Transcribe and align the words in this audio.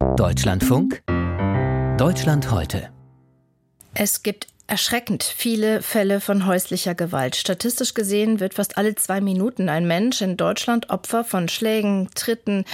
Deutschlandfunk 0.00 1.02
Deutschland 1.98 2.50
heute. 2.50 2.88
Es 3.92 4.22
gibt 4.22 4.46
erschreckend 4.66 5.22
viele 5.22 5.82
Fälle 5.82 6.20
von 6.20 6.46
häuslicher 6.46 6.94
Gewalt. 6.94 7.36
Statistisch 7.36 7.92
gesehen 7.92 8.40
wird 8.40 8.54
fast 8.54 8.78
alle 8.78 8.94
zwei 8.94 9.20
Minuten 9.20 9.68
ein 9.68 9.86
Mensch 9.86 10.22
in 10.22 10.38
Deutschland 10.38 10.88
Opfer 10.88 11.22
von 11.22 11.48
Schlägen, 11.48 12.08
Tritten, 12.14 12.64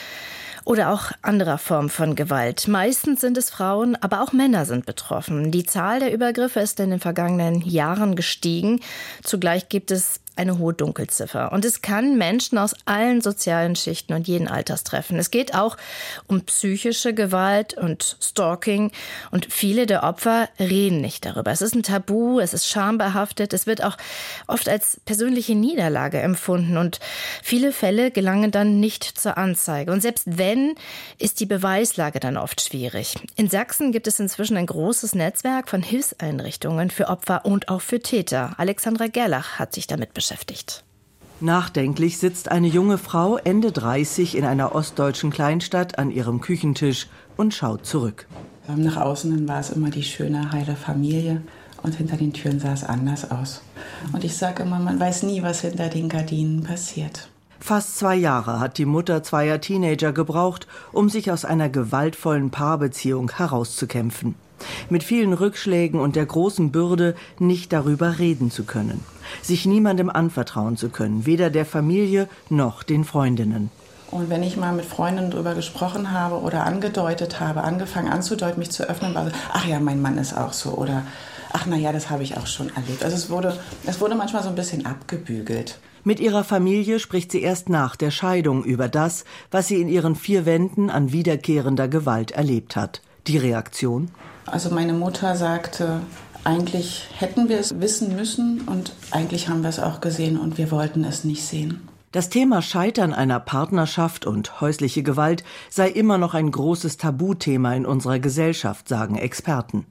oder 0.64 0.92
auch 0.92 1.12
anderer 1.22 1.58
Formen 1.58 1.88
von 1.88 2.16
Gewalt. 2.16 2.66
Meistens 2.68 3.20
sind 3.20 3.38
es 3.38 3.50
Frauen, 3.50 3.96
aber 3.96 4.20
auch 4.20 4.32
Männer 4.32 4.66
sind 4.66 4.84
betroffen. 4.84 5.52
Die 5.52 5.64
Zahl 5.64 6.00
der 6.00 6.12
Übergriffe 6.12 6.60
ist 6.60 6.80
in 6.80 6.90
den 6.90 7.00
vergangenen 7.00 7.62
Jahren 7.62 8.16
gestiegen. 8.16 8.80
Zugleich 9.22 9.68
gibt 9.68 9.92
es 9.92 10.20
eine 10.36 10.58
hohe 10.58 10.74
Dunkelziffer. 10.74 11.50
Und 11.52 11.64
es 11.64 11.80
kann 11.80 12.18
Menschen 12.18 12.58
aus 12.58 12.74
allen 12.84 13.20
sozialen 13.22 13.74
Schichten 13.74 14.12
und 14.12 14.28
jeden 14.28 14.48
Alters 14.48 14.84
treffen. 14.84 15.18
Es 15.18 15.30
geht 15.30 15.54
auch 15.54 15.76
um 16.26 16.42
psychische 16.42 17.14
Gewalt 17.14 17.74
und 17.74 18.16
Stalking. 18.20 18.92
Und 19.30 19.52
viele 19.52 19.86
der 19.86 20.02
Opfer 20.02 20.48
reden 20.60 21.00
nicht 21.00 21.24
darüber. 21.24 21.50
Es 21.50 21.62
ist 21.62 21.74
ein 21.74 21.82
Tabu, 21.82 22.38
es 22.38 22.52
ist 22.52 22.68
schambehaftet, 22.68 23.54
es 23.54 23.66
wird 23.66 23.82
auch 23.82 23.96
oft 24.46 24.68
als 24.68 25.00
persönliche 25.04 25.54
Niederlage 25.54 26.20
empfunden. 26.20 26.76
Und 26.76 27.00
viele 27.42 27.72
Fälle 27.72 28.10
gelangen 28.10 28.50
dann 28.50 28.78
nicht 28.78 29.04
zur 29.04 29.38
Anzeige. 29.38 29.90
Und 29.90 30.02
selbst 30.02 30.38
wenn, 30.38 30.74
ist 31.18 31.40
die 31.40 31.46
Beweislage 31.46 32.20
dann 32.20 32.36
oft 32.36 32.60
schwierig. 32.60 33.14
In 33.36 33.48
Sachsen 33.48 33.90
gibt 33.90 34.06
es 34.06 34.20
inzwischen 34.20 34.58
ein 34.58 34.66
großes 34.66 35.14
Netzwerk 35.14 35.68
von 35.70 35.82
Hilfseinrichtungen 35.82 36.90
für 36.90 37.08
Opfer 37.08 37.46
und 37.46 37.68
auch 37.68 37.80
für 37.80 38.00
Täter. 38.00 38.54
Alexandra 38.58 39.06
Gerlach 39.06 39.58
hat 39.58 39.74
sich 39.74 39.86
damit 39.86 40.12
beschäftigt 40.12 40.25
beschäftigt. 40.26 40.84
Nachdenklich 41.40 42.18
sitzt 42.18 42.50
eine 42.50 42.66
junge 42.66 42.98
Frau 42.98 43.36
Ende 43.36 43.70
30 43.70 44.36
in 44.36 44.44
einer 44.44 44.74
ostdeutschen 44.74 45.30
Kleinstadt 45.30 45.98
an 45.98 46.10
ihrem 46.10 46.40
Küchentisch 46.40 47.08
und 47.36 47.54
schaut 47.54 47.84
zurück. 47.84 48.26
Nach 48.74 48.96
außen 48.96 49.46
war 49.46 49.60
es 49.60 49.70
immer 49.70 49.90
die 49.90 50.02
schöne, 50.02 50.50
heile 50.50 50.74
Familie 50.74 51.42
und 51.82 51.94
hinter 51.94 52.16
den 52.16 52.32
Türen 52.32 52.58
sah 52.58 52.72
es 52.72 52.82
anders 52.82 53.30
aus. 53.30 53.62
Und 54.12 54.24
ich 54.24 54.36
sage 54.36 54.62
immer, 54.64 54.80
man 54.80 54.98
weiß 54.98 55.22
nie, 55.24 55.42
was 55.42 55.60
hinter 55.60 55.88
den 55.88 56.08
Gardinen 56.08 56.64
passiert. 56.64 57.28
Fast 57.60 57.98
zwei 57.98 58.14
Jahre 58.16 58.60
hat 58.60 58.78
die 58.78 58.84
Mutter 58.84 59.22
zweier 59.22 59.60
Teenager 59.60 60.12
gebraucht, 60.12 60.66
um 60.92 61.08
sich 61.08 61.30
aus 61.30 61.44
einer 61.44 61.68
gewaltvollen 61.68 62.50
Paarbeziehung 62.50 63.30
herauszukämpfen 63.32 64.34
mit 64.88 65.04
vielen 65.04 65.32
Rückschlägen 65.32 66.00
und 66.00 66.16
der 66.16 66.26
großen 66.26 66.72
Bürde 66.72 67.14
nicht 67.38 67.72
darüber 67.72 68.18
reden 68.18 68.50
zu 68.50 68.64
können, 68.64 69.04
sich 69.42 69.66
niemandem 69.66 70.10
anvertrauen 70.10 70.76
zu 70.76 70.88
können, 70.88 71.26
weder 71.26 71.50
der 71.50 71.66
Familie 71.66 72.28
noch 72.48 72.82
den 72.82 73.04
Freundinnen. 73.04 73.70
Und 74.10 74.30
wenn 74.30 74.42
ich 74.42 74.56
mal 74.56 74.72
mit 74.72 74.84
Freundinnen 74.84 75.32
darüber 75.32 75.54
gesprochen 75.54 76.12
habe 76.12 76.40
oder 76.40 76.64
angedeutet 76.64 77.40
habe, 77.40 77.64
angefangen 77.64 78.08
anzudeuten, 78.08 78.58
mich 78.58 78.70
zu 78.70 78.88
öffnen, 78.88 79.14
war 79.14 79.26
so, 79.26 79.32
ach 79.52 79.66
ja, 79.66 79.80
mein 79.80 80.00
Mann 80.00 80.16
ist 80.16 80.36
auch 80.36 80.52
so 80.52 80.70
oder 80.70 81.02
ach 81.56 81.64
na 81.66 81.76
ja, 81.76 81.90
das 81.90 82.10
habe 82.10 82.22
ich 82.22 82.36
auch 82.36 82.46
schon 82.46 82.68
erlebt. 82.76 83.02
Also 83.02 83.16
es 83.16 83.30
wurde, 83.30 83.58
es 83.86 83.98
wurde 84.00 84.14
manchmal 84.14 84.42
so 84.42 84.50
ein 84.50 84.54
bisschen 84.54 84.84
abgebügelt. 84.84 85.78
Mit 86.04 86.20
ihrer 86.20 86.44
Familie 86.44 87.00
spricht 87.00 87.32
sie 87.32 87.40
erst 87.40 87.70
nach 87.70 87.96
der 87.96 88.10
Scheidung 88.10 88.62
über 88.62 88.88
das, 88.88 89.24
was 89.50 89.66
sie 89.66 89.80
in 89.80 89.88
ihren 89.88 90.16
vier 90.16 90.44
Wänden 90.44 90.90
an 90.90 91.12
wiederkehrender 91.12 91.88
Gewalt 91.88 92.32
erlebt 92.32 92.76
hat. 92.76 93.00
Die 93.26 93.38
Reaktion? 93.38 94.10
Also 94.44 94.70
meine 94.70 94.92
Mutter 94.92 95.34
sagte, 95.34 96.00
eigentlich 96.44 97.08
hätten 97.16 97.48
wir 97.48 97.58
es 97.58 97.80
wissen 97.80 98.14
müssen 98.14 98.60
und 98.66 98.92
eigentlich 99.10 99.48
haben 99.48 99.62
wir 99.62 99.70
es 99.70 99.80
auch 99.80 100.02
gesehen 100.02 100.38
und 100.38 100.58
wir 100.58 100.70
wollten 100.70 101.04
es 101.04 101.24
nicht 101.24 101.42
sehen. 101.42 101.88
Das 102.12 102.28
Thema 102.28 102.60
Scheitern 102.60 103.14
einer 103.14 103.40
Partnerschaft 103.40 104.26
und 104.26 104.60
häusliche 104.60 105.02
Gewalt 105.02 105.42
sei 105.70 105.88
immer 105.88 106.18
noch 106.18 106.34
ein 106.34 106.50
großes 106.50 106.98
Tabuthema 106.98 107.74
in 107.74 107.86
unserer 107.86 108.18
Gesellschaft, 108.18 108.88
sagen 108.88 109.16
Experten. 109.16 109.86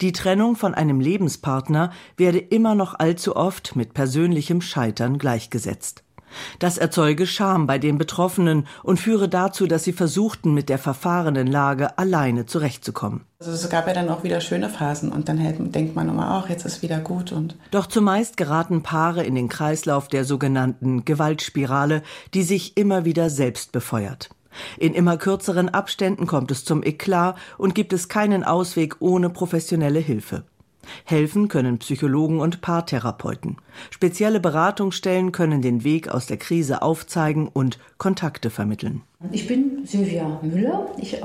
Die 0.00 0.12
Trennung 0.12 0.56
von 0.56 0.74
einem 0.74 1.00
Lebenspartner 1.00 1.92
werde 2.16 2.38
immer 2.38 2.74
noch 2.74 2.98
allzu 2.98 3.36
oft 3.36 3.76
mit 3.76 3.94
persönlichem 3.94 4.60
Scheitern 4.60 5.18
gleichgesetzt. 5.18 6.04
Das 6.58 6.78
erzeuge 6.78 7.26
Scham 7.26 7.66
bei 7.66 7.78
den 7.78 7.98
Betroffenen 7.98 8.66
und 8.82 8.98
führe 8.98 9.28
dazu, 9.28 9.66
dass 9.66 9.84
sie 9.84 9.92
versuchten, 9.92 10.54
mit 10.54 10.68
der 10.68 10.78
verfahrenen 10.78 11.46
Lage 11.46 11.98
alleine 11.98 12.46
zurechtzukommen. 12.46 13.24
Also 13.40 13.52
es 13.52 13.68
gab 13.70 13.86
ja 13.86 13.94
dann 13.94 14.08
auch 14.08 14.24
wieder 14.24 14.40
schöne 14.40 14.68
Phasen 14.68 15.12
und 15.12 15.28
dann 15.28 15.38
denkt 15.72 15.94
man 15.94 16.08
immer 16.08 16.36
auch, 16.36 16.48
jetzt 16.48 16.64
ist 16.64 16.82
wieder 16.82 16.98
gut 16.98 17.32
und. 17.32 17.56
Doch 17.70 17.86
zumeist 17.86 18.36
geraten 18.36 18.82
Paare 18.82 19.22
in 19.22 19.34
den 19.34 19.48
Kreislauf 19.48 20.08
der 20.08 20.24
sogenannten 20.24 21.04
Gewaltspirale, 21.04 22.02
die 22.34 22.42
sich 22.42 22.76
immer 22.76 23.04
wieder 23.04 23.30
selbst 23.30 23.72
befeuert. 23.72 24.30
In 24.78 24.94
immer 24.94 25.16
kürzeren 25.16 25.68
Abständen 25.68 26.26
kommt 26.26 26.50
es 26.50 26.64
zum 26.64 26.82
Eklat 26.82 27.36
und 27.58 27.74
gibt 27.74 27.92
es 27.92 28.08
keinen 28.08 28.44
Ausweg 28.44 28.96
ohne 29.00 29.30
professionelle 29.30 30.00
Hilfe. 30.00 30.44
Helfen 31.04 31.48
können 31.48 31.78
Psychologen 31.78 32.40
und 32.40 32.60
Paartherapeuten. 32.60 33.56
Spezielle 33.90 34.40
Beratungsstellen 34.40 35.32
können 35.32 35.62
den 35.62 35.84
Weg 35.84 36.08
aus 36.08 36.26
der 36.26 36.36
Krise 36.36 36.82
aufzeigen 36.82 37.48
und 37.48 37.78
Kontakte 37.98 38.50
vermitteln. 38.50 39.02
Ich 39.32 39.48
bin 39.48 39.84
Silvia 39.84 40.38
Müller. 40.42 40.86
Ich 41.00 41.14
äh, 41.14 41.20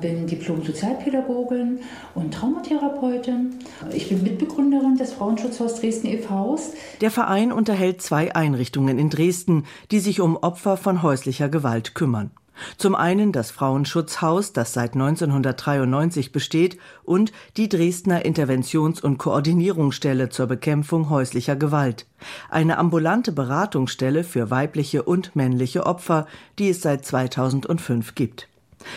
bin 0.00 0.26
Diplom-Sozialpädagogin 0.26 1.80
und 2.14 2.32
Traumatherapeutin. 2.32 3.58
Ich 3.92 4.08
bin 4.08 4.22
Mitbegründerin 4.22 4.96
des 4.96 5.12
Frauenschutzhaus 5.12 5.80
Dresden 5.80 6.06
e.V. 6.06 6.58
Der 7.00 7.10
Verein 7.10 7.52
unterhält 7.52 8.00
zwei 8.00 8.34
Einrichtungen 8.34 8.98
in 8.98 9.10
Dresden, 9.10 9.64
die 9.90 10.00
sich 10.00 10.20
um 10.20 10.36
Opfer 10.36 10.76
von 10.76 11.02
häuslicher 11.02 11.48
Gewalt 11.48 11.94
kümmern. 11.94 12.30
Zum 12.76 12.94
einen 12.94 13.32
das 13.32 13.50
Frauenschutzhaus, 13.50 14.52
das 14.52 14.72
seit 14.72 14.94
1993 14.94 16.32
besteht, 16.32 16.78
und 17.02 17.32
die 17.56 17.68
Dresdner 17.68 18.24
Interventions- 18.24 19.00
und 19.00 19.18
Koordinierungsstelle 19.18 20.28
zur 20.28 20.46
Bekämpfung 20.46 21.10
häuslicher 21.10 21.56
Gewalt, 21.56 22.06
eine 22.50 22.78
ambulante 22.78 23.32
Beratungsstelle 23.32 24.24
für 24.24 24.50
weibliche 24.50 25.02
und 25.02 25.34
männliche 25.36 25.86
Opfer, 25.86 26.26
die 26.58 26.70
es 26.70 26.82
seit 26.82 27.04
2005 27.04 28.14
gibt. 28.14 28.48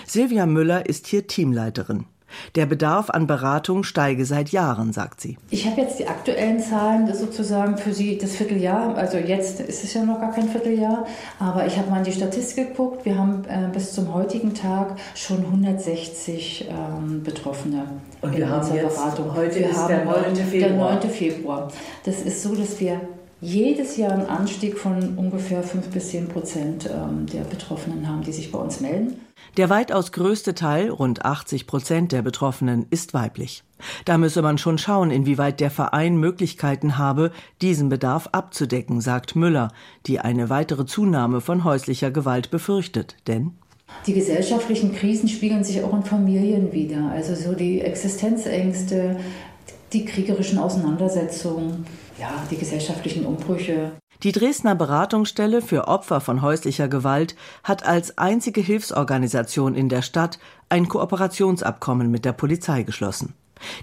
Silvia 0.05 0.45
Müller 0.45 0.85
ist 0.85 1.07
hier 1.07 1.27
Teamleiterin. 1.27 2.05
Der 2.55 2.65
Bedarf 2.65 3.09
an 3.09 3.27
Beratung 3.27 3.83
steige 3.83 4.25
seit 4.25 4.49
Jahren, 4.49 4.93
sagt 4.93 5.21
sie. 5.21 5.37
Ich 5.49 5.65
habe 5.65 5.81
jetzt 5.81 5.99
die 5.99 6.07
aktuellen 6.07 6.59
Zahlen 6.59 7.13
sozusagen 7.13 7.77
für 7.77 7.93
Sie 7.93 8.17
das 8.17 8.35
Vierteljahr. 8.35 8.95
Also 8.95 9.17
jetzt 9.17 9.59
ist 9.59 9.83
es 9.83 9.93
ja 9.93 10.03
noch 10.03 10.19
gar 10.19 10.31
kein 10.31 10.49
Vierteljahr, 10.49 11.05
aber 11.39 11.65
ich 11.65 11.77
habe 11.77 11.89
mal 11.89 11.99
in 11.99 12.03
die 12.03 12.11
Statistik 12.11 12.69
geguckt. 12.69 13.05
Wir 13.05 13.17
haben 13.17 13.43
äh, 13.47 13.69
bis 13.71 13.93
zum 13.93 14.13
heutigen 14.13 14.53
Tag 14.53 14.97
schon 15.15 15.39
160 15.45 16.69
ähm, 16.69 17.23
Betroffene 17.23 17.83
Und 18.21 18.33
in 18.33 18.37
wir 18.39 18.49
haben 18.49 18.75
jetzt, 18.75 18.95
Beratung. 18.95 19.35
Heute 19.35 19.59
wir 19.59 19.69
ist 19.69 19.87
der 19.87 20.05
9. 20.05 20.35
Februar. 20.35 20.99
Der 20.99 21.09
9. 21.09 21.09
Februar. 21.09 21.71
Das 22.03 22.21
ist 22.21 22.43
so, 22.43 22.55
dass 22.55 22.79
wir 22.79 23.01
jedes 23.39 23.97
Jahr 23.97 24.13
einen 24.13 24.25
Anstieg 24.25 24.77
von 24.77 25.17
ungefähr 25.17 25.63
5 25.63 25.89
bis 25.89 26.09
10 26.09 26.27
Prozent 26.27 26.89
ähm, 26.89 27.27
der 27.27 27.41
Betroffenen 27.41 28.07
haben, 28.07 28.23
die 28.23 28.31
sich 28.31 28.51
bei 28.51 28.59
uns 28.59 28.79
melden. 28.79 29.19
Der 29.57 29.69
weitaus 29.69 30.11
größte 30.11 30.55
Teil, 30.55 30.89
rund 30.89 31.23
80 31.23 31.67
Prozent 31.67 32.11
der 32.11 32.21
Betroffenen, 32.21 32.85
ist 32.89 33.13
weiblich. 33.13 33.63
Da 34.05 34.17
müsse 34.17 34.41
man 34.41 34.57
schon 34.57 34.77
schauen, 34.77 35.11
inwieweit 35.11 35.59
der 35.59 35.71
Verein 35.71 36.17
Möglichkeiten 36.17 36.97
habe, 36.97 37.31
diesen 37.61 37.89
Bedarf 37.89 38.29
abzudecken, 38.31 39.01
sagt 39.01 39.35
Müller, 39.35 39.69
die 40.07 40.19
eine 40.19 40.49
weitere 40.49 40.85
Zunahme 40.85 41.41
von 41.41 41.63
häuslicher 41.63 42.11
Gewalt 42.11 42.49
befürchtet. 42.49 43.15
Denn 43.27 43.51
die 44.05 44.13
gesellschaftlichen 44.13 44.93
Krisen 44.93 45.29
spiegeln 45.29 45.63
sich 45.63 45.83
auch 45.83 45.93
in 45.93 46.03
Familien 46.03 46.73
wider. 46.73 47.09
Also 47.11 47.35
so 47.35 47.53
die 47.53 47.81
Existenzängste, 47.81 49.17
die 49.93 50.05
kriegerischen 50.05 50.59
Auseinandersetzungen, 50.59 51.85
ja, 52.19 52.31
die 52.51 52.57
gesellschaftlichen 52.57 53.25
Umbrüche. 53.25 53.91
Die 54.23 54.31
Dresdner 54.31 54.75
Beratungsstelle 54.75 55.61
für 55.61 55.87
Opfer 55.87 56.21
von 56.21 56.41
häuslicher 56.41 56.87
Gewalt 56.87 57.35
hat 57.63 57.85
als 57.85 58.17
einzige 58.17 58.61
Hilfsorganisation 58.61 59.75
in 59.75 59.89
der 59.89 60.01
Stadt 60.01 60.39
ein 60.69 60.87
Kooperationsabkommen 60.87 62.09
mit 62.09 62.25
der 62.25 62.33
Polizei 62.33 62.83
geschlossen. 62.83 63.33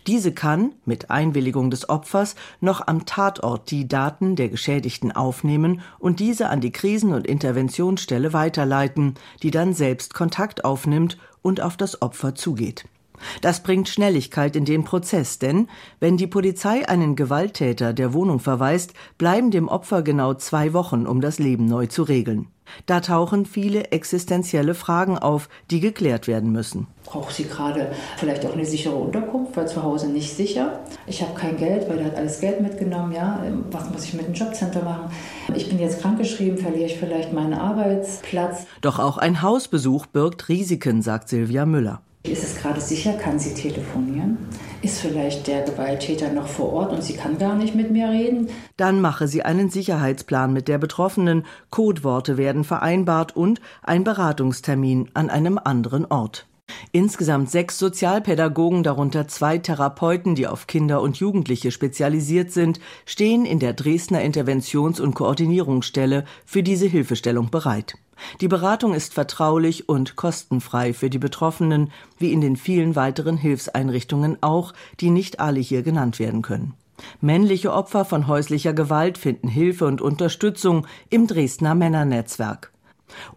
Diese 0.06 0.32
kann, 0.32 0.73
mit 0.84 1.11
Einwilligung 1.11 1.70
des 1.70 1.88
Opfers, 1.88 2.37
noch 2.61 2.87
am 2.87 3.06
Tatort 3.06 3.70
die 3.70 3.88
Daten 3.88 4.37
der 4.37 4.49
Geschädigten 4.49 5.12
aufnehmen 5.12 5.82
und 5.99 6.20
diese 6.20 6.49
an 6.49 6.61
die 6.61 6.70
Krisen- 6.70 7.12
und 7.12 7.26
Interventionsstelle 7.26 8.32
weiterleiten, 8.32 9.14
die 9.43 9.50
dann 9.50 9.73
selbst 9.73 10.14
Kontakt 10.14 10.64
aufnimmt 10.64 11.19
und 11.43 11.61
auf 11.61 11.76
das 11.76 12.02
Opfer 12.02 12.34
zugeht. 12.34 12.84
Das 13.40 13.62
bringt 13.62 13.88
Schnelligkeit 13.88 14.56
in 14.56 14.64
den 14.64 14.84
Prozess, 14.84 15.38
denn 15.38 15.69
wenn 16.00 16.16
die 16.16 16.26
Polizei 16.26 16.88
einen 16.88 17.16
Gewalttäter 17.16 17.93
der 17.93 18.12
Wohnung 18.12 18.40
verweist, 18.40 18.94
bleiben 19.19 19.50
dem 19.50 19.69
Opfer 19.69 20.02
genau 20.02 20.34
zwei 20.34 20.72
Wochen, 20.72 21.06
um 21.06 21.20
das 21.20 21.38
Leben 21.38 21.66
neu 21.66 21.87
zu 21.87 22.02
regeln. 22.02 22.49
Da 22.87 23.00
tauchen 23.00 23.46
viele 23.46 23.93
existenzielle 23.93 24.75
Fragen 24.75 25.19
auf, 25.19 25.49
die 25.70 25.81
geklärt 25.81 26.26
werden 26.26 26.50
müssen. 26.50 26.87
Braucht 27.05 27.34
sie 27.34 27.44
gerade 27.44 27.93
vielleicht 28.16 28.44
auch 28.46 28.55
eine 28.55 28.64
sichere 28.64 28.94
Unterkunft, 28.94 29.56
weil 29.56 29.69
zu 29.69 29.82
Hause 29.82 30.08
nicht 30.08 30.34
sicher? 30.34 30.81
Ich 31.06 31.22
habe 31.22 31.34
kein 31.34 31.56
Geld, 31.56 31.88
weil 31.88 31.99
der 31.99 32.06
hat 32.06 32.17
alles 32.17 32.40
Geld 32.40 32.60
mitgenommen. 32.60 33.12
Ja, 33.12 33.44
was 33.70 33.90
muss 33.90 34.05
ich 34.05 34.14
mit 34.14 34.26
dem 34.26 34.34
Jobcenter 34.34 34.82
machen? 34.82 35.10
Ich 35.55 35.69
bin 35.69 35.78
jetzt 35.78 36.00
krankgeschrieben, 36.00 36.58
verliere 36.58 36.87
ich 36.87 36.99
vielleicht 36.99 37.32
meinen 37.32 37.55
Arbeitsplatz. 37.55 38.67
Doch 38.81 38.99
auch 38.99 39.19
ein 39.19 39.43
Hausbesuch 39.43 40.06
birgt 40.06 40.49
Risiken, 40.49 41.02
sagt 41.02 41.28
Silvia 41.28 41.67
Müller. 41.67 42.00
Ist 42.26 42.43
es 42.43 42.56
gerade 42.56 42.81
sicher? 42.81 43.12
Kann 43.12 43.38
sie 43.38 43.53
telefonieren? 43.53 44.38
Ist 44.81 45.00
vielleicht 45.00 45.47
der 45.47 45.62
Gewalttäter 45.62 46.32
noch 46.32 46.49
vor 46.49 46.73
Ort 46.73 46.91
und 46.91 47.05
sie 47.05 47.12
kann 47.12 47.37
gar 47.37 47.55
nicht 47.55 47.75
mit 47.75 47.91
mir 47.91 48.09
reden? 48.09 48.49
Dann 48.79 49.03
mache 49.03 49.29
sie 49.29 49.43
einen 49.43 49.69
Sicherheitsplan 49.69 50.50
mit 50.50 50.67
der 50.67 50.79
Betroffenen, 50.79 51.44
Codeworte 51.69 52.38
werden 52.38 52.65
vereinbart 52.65 53.37
und 53.37 53.61
ein 53.82 54.05
Beratungstermin 54.05 55.11
an 55.12 55.29
einem 55.29 55.59
anderen 55.62 56.06
Ort. 56.06 56.47
Insgesamt 56.92 57.50
sechs 57.50 57.78
Sozialpädagogen, 57.78 58.82
darunter 58.82 59.28
zwei 59.28 59.58
Therapeuten, 59.58 60.34
die 60.34 60.46
auf 60.46 60.66
Kinder 60.66 61.02
und 61.02 61.16
Jugendliche 61.16 61.70
spezialisiert 61.70 62.50
sind, 62.52 62.81
stehen 63.06 63.44
in 63.44 63.58
der 63.58 63.72
Dresdner 63.72 64.22
Interventions- 64.22 65.00
und 65.00 65.14
Koordinierungsstelle 65.14 66.25
für 66.44 66.62
diese 66.62 66.86
Hilfestellung 66.86 67.50
bereit. 67.50 67.94
Die 68.40 68.48
Beratung 68.48 68.94
ist 68.94 69.14
vertraulich 69.14 69.88
und 69.88 70.16
kostenfrei 70.16 70.92
für 70.92 71.10
die 71.10 71.19
Betroffenen, 71.19 71.90
wie 72.19 72.32
in 72.32 72.40
den 72.40 72.56
vielen 72.56 72.96
weiteren 72.96 73.36
Hilfseinrichtungen 73.36 74.38
auch, 74.40 74.72
die 75.00 75.10
nicht 75.10 75.40
alle 75.40 75.60
hier 75.60 75.82
genannt 75.82 76.19
werden 76.19 76.42
können. 76.42 76.75
Männliche 77.20 77.72
Opfer 77.72 78.04
von 78.04 78.28
häuslicher 78.28 78.72
Gewalt 78.72 79.19
finden 79.19 79.48
Hilfe 79.48 79.86
und 79.86 80.00
Unterstützung 80.00 80.86
im 81.10 81.26
Dresdner 81.26 81.75
Männernetzwerk. 81.75 82.74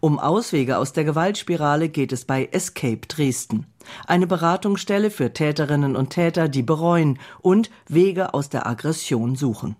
Um 0.00 0.18
Auswege 0.18 0.78
aus 0.78 0.92
der 0.92 1.04
Gewaltspirale 1.04 1.88
geht 1.88 2.12
es 2.12 2.24
bei 2.24 2.48
Escape 2.52 3.06
Dresden, 3.08 3.66
eine 4.06 4.26
Beratungsstelle 4.26 5.10
für 5.10 5.32
Täterinnen 5.32 5.96
und 5.96 6.10
Täter, 6.10 6.48
die 6.48 6.62
bereuen 6.62 7.18
und 7.40 7.70
Wege 7.88 8.34
aus 8.34 8.48
der 8.48 8.66
Aggression 8.66 9.36
suchen. 9.36 9.76